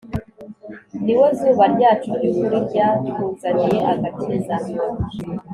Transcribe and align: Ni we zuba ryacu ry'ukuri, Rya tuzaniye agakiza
Ni 1.03 1.13
we 1.19 1.27
zuba 1.39 1.63
ryacu 1.73 2.09
ry'ukuri, 2.17 2.57
Rya 2.67 2.87
tuzaniye 3.05 3.77
agakiza 3.91 4.55